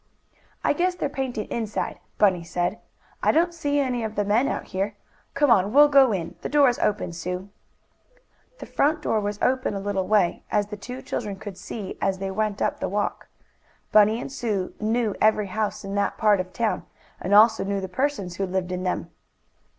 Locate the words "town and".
16.51-17.35